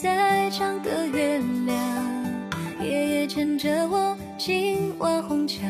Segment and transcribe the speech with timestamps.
[0.00, 1.76] 再唱个月亮，
[2.80, 5.68] 爷爷牵着我进瓦红墙，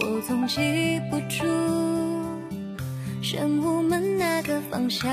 [0.00, 1.44] 我总记不住
[3.20, 5.10] 玄武门那个方向。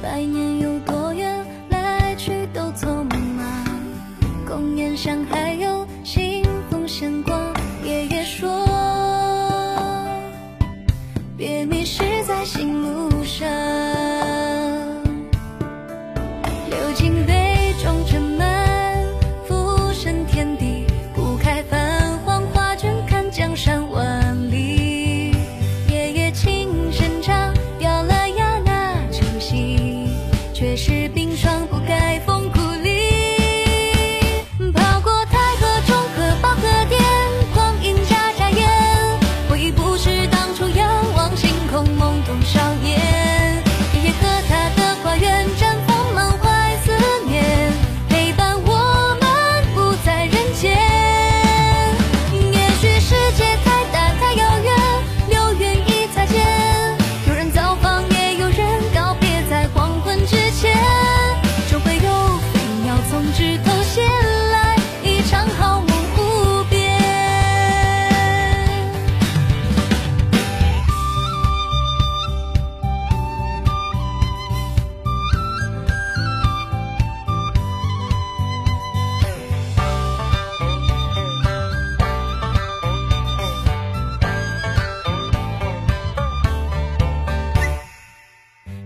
[0.00, 3.02] 百年有多远，来去都匆
[3.34, 3.44] 忙，
[4.46, 5.49] 共言山海。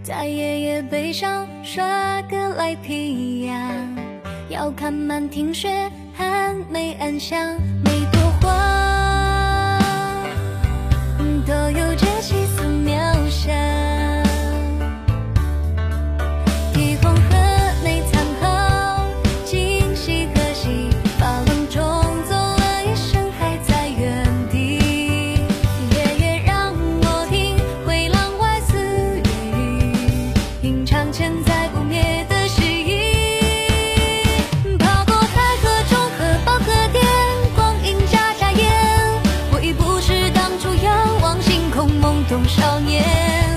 [0.04, 3.70] 在爷爷背上耍个赖皮呀，
[4.50, 7.38] 要看满庭雪还没安详，
[7.82, 9.78] 每朵花
[11.46, 12.13] 都有结。
[42.64, 43.53] 少年。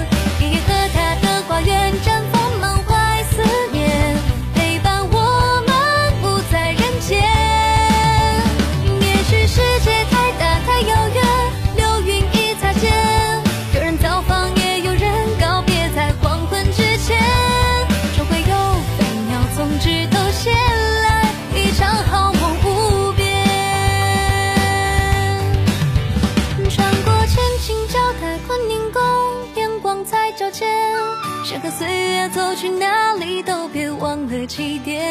[31.50, 35.02] 想和岁月走去哪里，都别忘了起点。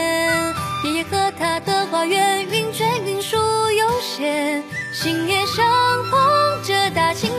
[0.84, 5.64] 爷爷和他的花园，云卷云舒悠闲，星夜上
[6.10, 7.30] 捧着大青。